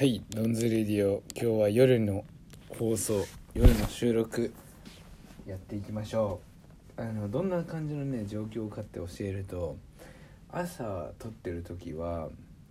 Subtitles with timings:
[0.00, 1.22] はいドンズレディオ。
[1.38, 2.24] 今日は夜の
[2.70, 4.50] 放送夜の収録
[5.46, 6.40] やっていきましょ
[6.96, 7.02] う。
[7.02, 9.76] あのどんな感じのね状況かって教えると
[10.50, 12.30] 朝撮ってる時は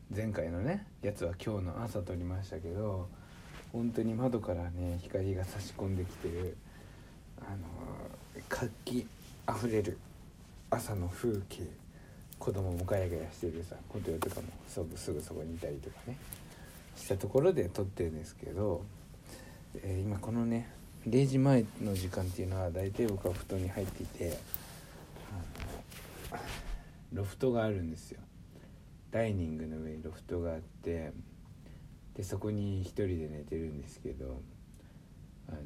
[0.10, 3.08] 前回のねやつは今日の朝撮りましたけど
[3.72, 6.58] 本当に窓からね光が差し込んできてる
[7.42, 7.58] あの
[8.50, 9.06] 活気
[9.46, 10.00] あふれる
[10.72, 11.62] 朝の風景
[12.40, 16.18] 子供もガヤガヤしてるさ琴代とかもすぐすぐそこにいたりとかね。
[17.00, 18.84] したところで撮ってるんですけど、
[19.76, 20.70] えー今このね
[21.08, 24.38] 0時前の時間っていうのは大体僕は布団に入っていて
[27.14, 28.20] ロフトがあるんですよ。
[29.12, 31.14] ダイニングの上にロフトがあって
[32.16, 34.42] でそこに一人で寝てるんですけど
[35.48, 35.58] あの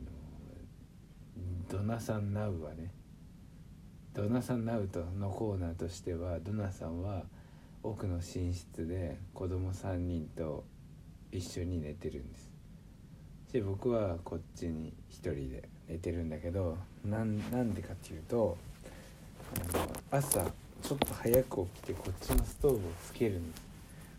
[1.67, 2.91] ドナさんナウはね
[4.13, 7.23] ドナさんナウトのコーナーとしてはドナさんは
[7.81, 10.63] 奥の寝室で子供3人と
[11.37, 12.51] 一緒に寝てるんです。
[13.51, 18.57] で僕はこっちに一人で寝てるんだけどなんなんでかっていうと
[19.73, 20.43] あの朝
[20.81, 23.61] ちょっと早く起きてこっちのストーブをつけるんです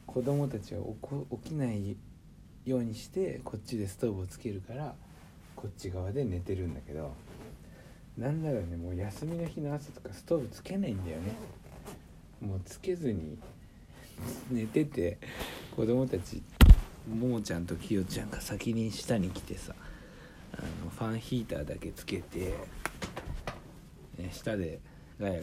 [0.07, 1.97] 子供たちは起こ起きない
[2.65, 4.95] ようにしてこっちでストーブをつけるから
[5.57, 7.13] こっち側で寝てるんだけど。
[8.17, 11.33] なんならねもう休みの日の朝とかストーブつけないんだよね。
[12.41, 13.37] もうつけずに
[14.51, 15.19] 寝てて
[15.75, 16.43] 子供たち
[17.09, 19.75] ももちゃんときよちゃんが先に下に来てさ
[20.53, 22.55] あのファンヒーターだけつけて、
[24.19, 24.81] ね、下で
[25.21, 25.43] ガヤガヤ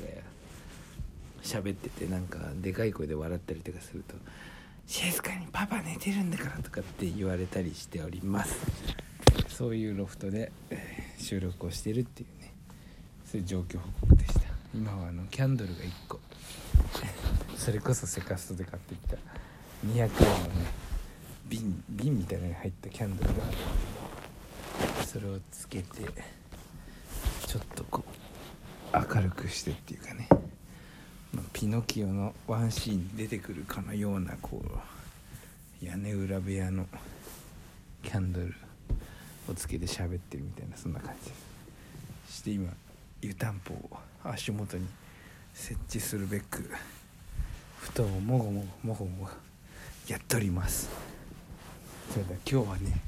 [1.44, 4.16] 喋っててなんかでかい声で笑ったりとかすると
[4.88, 8.56] 「静かにパパ寝てるんだから」とかって言われたりしております。
[9.48, 10.52] そういうロフトで
[11.20, 12.54] 収録をしてるっていうね。
[13.26, 14.42] そういう状況報告でした。
[14.74, 16.20] 今はあのキャンドルが1個。
[17.56, 19.18] それこそセカストで買ってきた。
[19.86, 20.12] 200円のね
[21.52, 26.04] 瓶瓶みたいなのに入ったキャンドルがあるそれをつけて
[27.46, 28.04] ちょっとこ
[28.94, 30.30] う明るくしてっていうかね、
[31.34, 36.86] まピノキオのワンシーンに出てくるかのようなこう屋根裏部屋の
[38.02, 38.56] キャンドル
[39.50, 41.30] をつけて喋ってるみたいなそんな感じ。
[41.30, 41.36] で
[42.30, 42.72] すして今
[43.22, 43.90] 湯たんぽを
[44.24, 44.88] 足元に
[45.54, 46.72] 設置するべく
[47.80, 49.30] 布団をもごもごもごもご
[50.08, 51.11] やっております。
[52.14, 53.02] 今日はね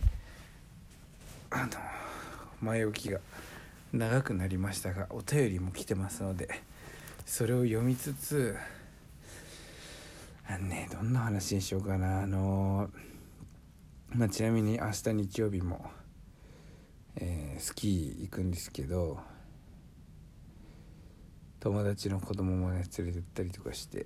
[1.50, 1.68] あの
[2.62, 3.20] 前置きが
[3.92, 6.48] 長くなりましたがお便りも来てますので
[7.26, 8.56] それを読みつつ
[10.48, 12.22] あのねどんな話にしようかな。
[12.22, 12.90] あの
[14.16, 15.86] まあちなみに明日日曜日も、
[17.18, 19.20] えースキー行くんですけど
[21.60, 24.06] 友達の子供もね連れてったりとかして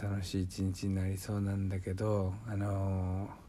[0.00, 3.42] 楽しい一日になりそうなんだけどあのー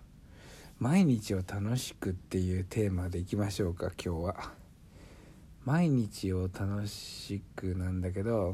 [0.80, 4.52] 毎日を楽しくっていうテーマでいきましょうか今日は。
[5.64, 8.54] 毎日を楽しくなんだけど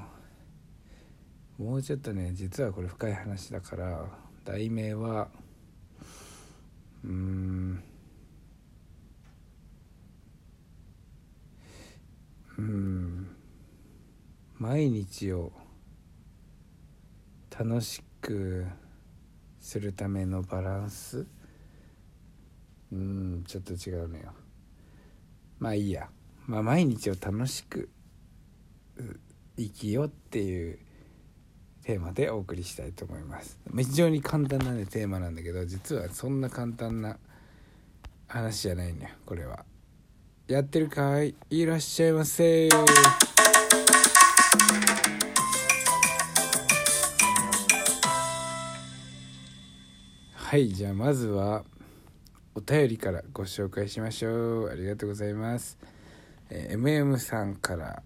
[1.58, 4.06] もうちょっとね実はこれ深い話だから
[4.46, 5.28] 題名は
[7.04, 7.84] うーん
[12.60, 13.28] うん
[14.60, 15.52] 毎日を
[17.60, 18.66] 楽しく
[19.60, 21.28] するためのバランス？
[22.94, 24.32] うんちょっと違うのよ。
[25.60, 26.08] まあいいや、
[26.48, 27.90] まあ、毎日を楽しく
[29.58, 30.80] 生きようっていう
[31.84, 33.60] テーマでお送りしたいと思います。
[33.76, 37.18] 非常に簡単なねテーマなんだけど実はそんな簡単な
[38.28, 39.66] 話じゃないのよこれは。
[40.48, 41.36] やってるかい？
[41.50, 42.70] いらっしゃいませ。
[50.50, 51.64] はいじゃあまずは
[52.56, 54.70] お便りからご紹介しましょう。
[54.72, 55.78] ありがとうございます、
[56.50, 58.02] えー MM さんから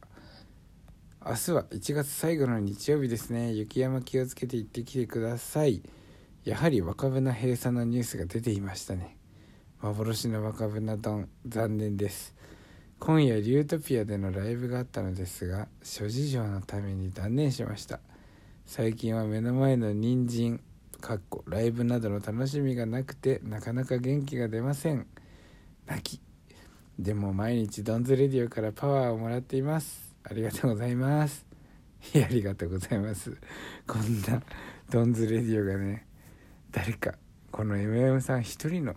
[1.26, 3.54] 明日は1月最後の日曜日ですね。
[3.54, 5.84] 雪山気をつけて行ってきてください。
[6.44, 9.16] やはり若船閉鎖のニュースが出ていましたね。
[9.82, 12.36] 幻の若船丼残念です。
[13.00, 18.02] 今夜リュートピアでのライブがあったのですが諸事情のために断念しました。
[18.66, 20.60] 最近は目の前の人参
[21.04, 25.06] かっこライブなどの楽しみがなくてなかなか元気が出ません。
[25.86, 26.22] 泣き。
[26.98, 30.16] でも毎日ドンズレディオからパワーをもらっています。
[30.24, 31.46] ありがとうございます。
[32.14, 33.36] いやありがとうございます。
[33.86, 34.42] こんな
[34.90, 36.08] ドンズレディオがね
[36.72, 37.16] 誰か
[37.52, 38.96] この MM さん一人の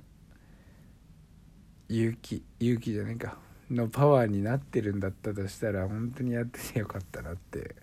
[1.89, 3.37] 勇気勇気じゃないか。
[3.69, 7.75] のパワーになってるんだったとしたら本当にやっててよかったなって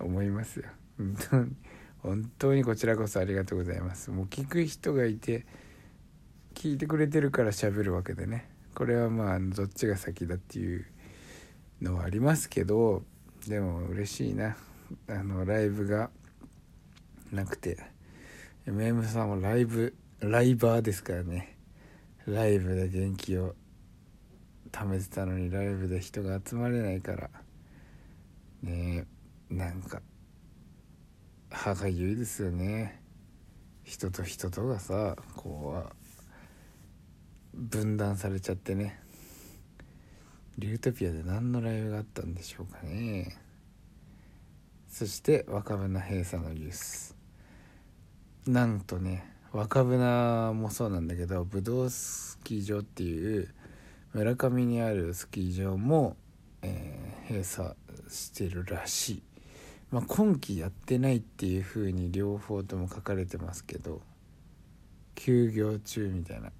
[0.00, 0.64] 思いますよ。
[0.96, 1.52] 本当に。
[2.06, 4.12] 本当にこちらこそありがとうございます。
[4.12, 5.44] もう聞く人がいて
[6.54, 8.48] 聞いてくれてるから喋るわけでね。
[8.76, 10.86] これはまあどっちが先だっていう
[11.82, 13.02] のはありますけど
[13.48, 14.56] でも嬉しいな。
[15.08, 16.10] あのライブが
[17.32, 17.76] なくて。
[18.68, 21.56] MM さんもライブライバーですからね。
[22.24, 23.56] ライブで元気を
[24.70, 27.30] 貯めてたのにライブで人が集まれないから。
[28.62, 29.06] ね
[29.50, 30.00] なんか
[31.56, 33.00] 歯がゆいですよね。
[33.82, 35.84] 人と人とがさこ
[37.54, 39.00] う分断されちゃってね。
[40.58, 43.38] リュートピアで何のライブがあったんでしょうかね。
[44.88, 47.16] そして若船閉鎖のニュース。
[48.46, 53.48] なんとね若船もそうなんだけどブドウスキー場っていう
[54.12, 56.16] 村上にあるスキー場も、
[56.62, 57.74] えー、閉鎖
[58.08, 59.22] してるらしい、
[59.90, 64.00] まあ、今季やってないっていう風に両方とも書かれてますけど
[65.14, 66.50] 休業中みたいな。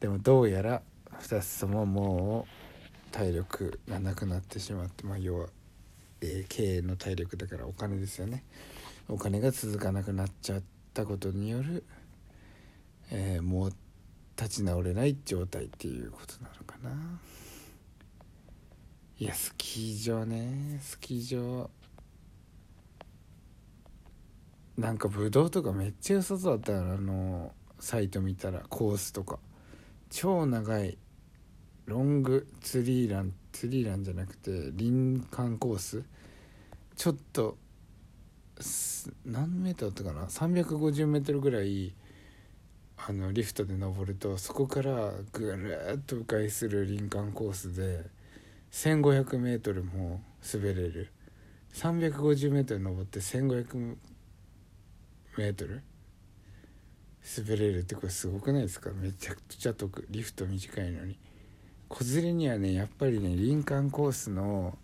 [0.00, 0.82] でもどうやら
[1.20, 5.48] 2つとももう体力がなくなってしまってまあ要は、
[6.22, 8.44] えー、経営の体力だからお金ですよね。
[9.08, 10.62] お金が続かなくなっちゃっ
[10.94, 11.84] たことによる、
[13.10, 13.72] えー、もう
[14.36, 17.20] 立ち直れない状態っていうことなのかな。
[19.18, 20.78] いやスキー場ね。
[20.80, 21.70] スキー場
[24.78, 29.38] なんかブドウとかめっちゃ良さそうだったのあのサイト見たらコースとか。
[30.10, 30.98] 超長い
[31.86, 36.02] ロングツリーランツリーランじゃなくて林間コース。
[36.96, 37.56] ちょっと
[39.24, 41.94] 何メートルだったかな？350メートルぐらい
[42.96, 48.04] あのリフトで登るとそこからぐるっと迂回する林間コースで
[48.72, 50.20] 1500m も
[50.52, 51.12] 滑れる。
[51.72, 53.96] 350m 登って1500
[55.36, 55.82] メートル？
[57.38, 58.90] 滑れるってこれすごくないですか？
[58.92, 61.18] めちゃくちゃ得リフト短いのに。
[61.88, 64.78] 子連れにはねやっぱりね林間コースの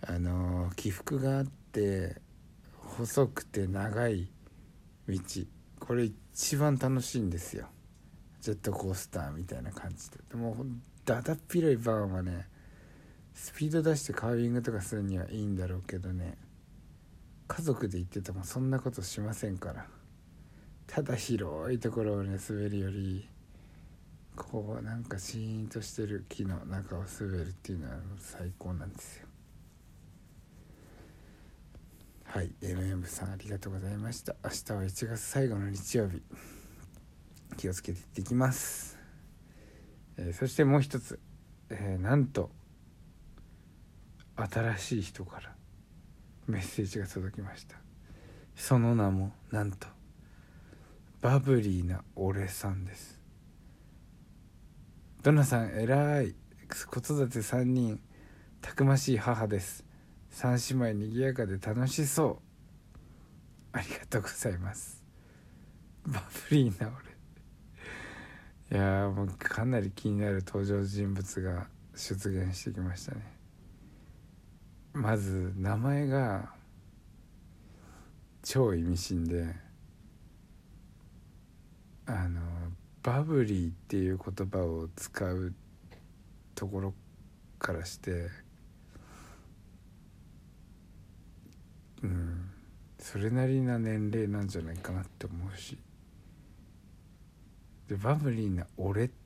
[0.00, 2.20] あの起伏があって
[2.76, 4.28] 細くて長い
[5.08, 5.18] 道。
[5.80, 7.66] これ一番楽しいんですよ。
[8.40, 10.18] ジェットコースターみたいな感じで。
[10.30, 10.56] でも
[11.04, 12.46] だだっ広いバーンはね
[13.34, 16.36] スピード出してカービングとかするにはいいんだろうけどね。
[17.48, 19.86] 家族で行っててもそんなことしませんから。
[20.86, 23.26] ただ広いところをね滑るより
[24.36, 29.26] こうなんかシーンとしてる木の中を滑るっていうのは最高なんですよ。
[32.24, 34.34] はい MM さんありがとうございました。
[34.44, 36.22] 明日は1月最後の日曜日。
[37.56, 38.98] 気をつけていってきます、
[40.16, 41.20] えー、そしてもう一つ、
[41.70, 42.50] えー、なんと
[44.36, 45.54] 新しい人から
[46.46, 47.76] メッセージが届きました。
[48.54, 49.86] その名もなんと
[51.20, 53.20] バブリーな俺さんです。
[55.22, 56.34] ドナさん偉い。
[56.68, 58.00] 子育て3人
[58.60, 59.84] たくましい母です。
[60.30, 62.38] 三姉妹にぎやかで楽しそう。
[63.72, 65.02] ありがとうございます。
[66.06, 66.90] バブリーな
[68.70, 68.78] 俺。
[68.78, 73.20] いやもうかなり気になる登場人物が出現してきましたね。
[74.92, 76.52] まず名前が
[78.42, 79.54] 超意味深で
[82.06, 82.40] あの
[83.02, 85.54] バブリーっていう言葉を使う
[86.54, 86.94] ところ
[87.58, 88.28] からして
[92.02, 92.50] うん
[92.98, 95.78] それなりな年齢なんじゃないかなって思うし。
[97.88, 99.21] でバブリーな俺って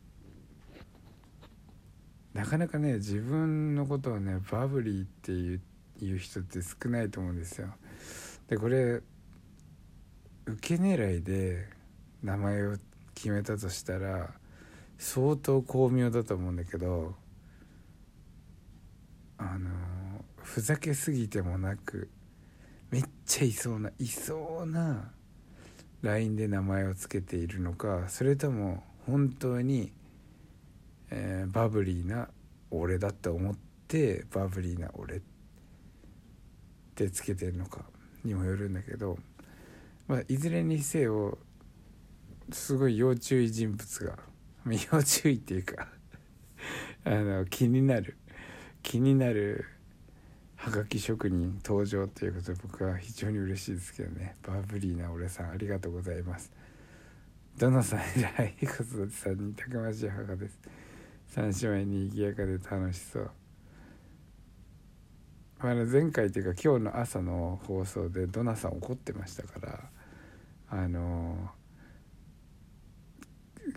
[2.37, 5.61] なかなかね自分のことをねバブリーっていう
[5.99, 7.69] いう人って少ないと思うんですよ。
[8.49, 9.01] でこれ
[10.45, 11.67] 受け狙いで
[12.23, 12.77] 名前を
[13.15, 14.35] 決めたとしたら
[14.99, 17.15] 相当巧妙だと思うんだけど
[19.39, 19.71] あの
[20.37, 22.11] ふざけすぎてもなく
[22.91, 25.11] めっちゃいそうないそうな
[26.03, 29.93] LINE で名前を付けているのかそれとも本当に、
[31.11, 32.29] えー、バブリーな
[32.71, 33.57] 俺だって思っ
[33.89, 35.21] てバブリーな俺っ
[36.95, 37.85] てつけてるのか
[38.25, 39.19] にもよるんだけど、
[40.09, 41.39] まあ、いずれにせよ
[42.53, 44.19] すごい要注意人物が
[44.93, 45.89] 要注意っていうか
[47.05, 48.17] あの気になる
[48.83, 49.65] 気になる
[50.57, 54.37] はがき職人登場ということで僕は非常に嬉しいですけどね。
[54.43, 56.51] バブリーな俺さんありがとうございます。
[57.59, 60.59] どのさん偉い子育てさんにたくましい母です。
[61.29, 63.31] 三姉妹に賑やかで楽しそう。
[65.59, 69.81] あの前回っていうか今日の朝の放送でドナさん怒ってましたから
[70.69, 71.49] あの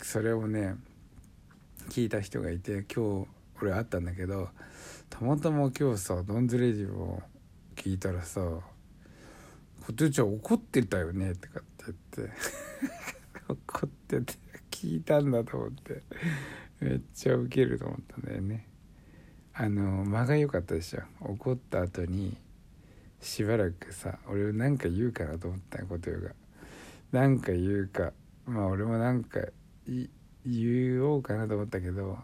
[0.02, 0.76] それをね
[1.90, 3.28] 聞いた人がいて今日
[3.62, 4.50] 俺会ったんだけど
[5.10, 7.22] たまたま今日さドンズレジを
[7.78, 8.42] 聞いたらさ
[9.86, 12.34] 「こてちゃん怒ってたよね」とかって言って
[13.48, 14.34] 怒ってて
[14.70, 16.04] 聞いたんだと思って。
[16.80, 18.68] めっちゃウケると思ったんだよね。
[19.54, 22.38] あの間が良かったでしょ怒った後に
[23.20, 26.30] しばらくさ俺なんか言うかなと思ったことよが。
[27.12, 28.14] なんか言うか
[28.46, 29.42] まあ俺もなんか
[30.46, 32.18] 言おうかなと思ったけど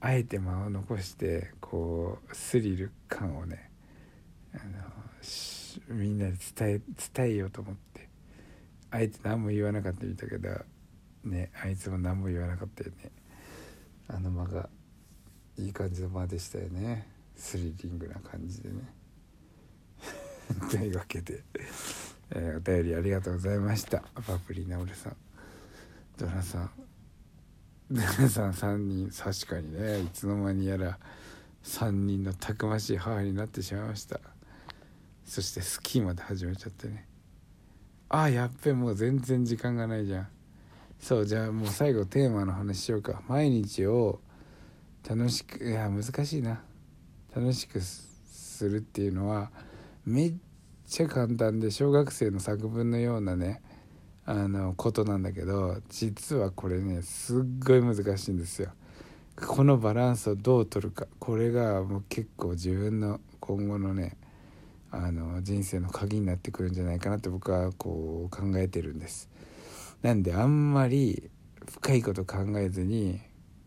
[0.00, 3.70] あえて間を残してこうスリル感をね
[4.54, 4.58] あ
[5.88, 6.80] のみんなで伝え
[7.14, 7.92] 伝えようと思って。
[8.92, 10.50] あえて何も言わなかったみたけど
[11.24, 13.10] ねあいつも何も言わなかったよね。
[14.08, 14.68] あの間が
[15.56, 17.08] いい感じの間でしたよね。
[17.36, 18.76] スリリングな感じでね。
[20.70, 21.42] というわけで、
[22.30, 24.02] えー、お便りありがとうございました。
[24.26, 25.16] パプリナオルさん。
[26.18, 26.70] ドラさん。
[27.90, 30.98] ドラさん3人確かにねいつの間にやら
[31.64, 34.20] 3人のたくましい母になってしまいました。
[35.24, 37.06] そしてスキーまで始めちゃってね。
[38.08, 40.28] ああやっべもう全然時間がないじゃん。
[41.02, 44.20] そうじゃあもう最後テーマの話しようか毎日を
[45.06, 46.62] 楽しくいや難しいな
[47.34, 49.50] 楽しくするっていうのは
[50.06, 50.34] めっ
[50.86, 53.62] ちゃ簡単で小学生の作文のようなね
[54.24, 58.70] あのことなんだけど実はこれねすっごい難しいんですよ。
[59.34, 64.16] このバランスをどう取るかこれがもう結構自分の今後のね
[64.92, 69.28] あの人生の鍵になってくるんじゃないかなって僕はこう考えてるんです。
[70.02, 71.30] なんであんまり
[71.70, 73.20] 深いこと考えずに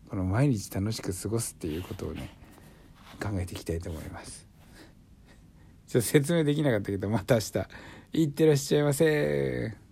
[0.10, 2.30] この毎日楽しく過ごすっていうことをね
[3.22, 4.46] 考えていきたいと思います。
[5.88, 7.68] ちょっと説明できなかったけどまた明日。
[8.14, 9.85] いってらっしゃいませ。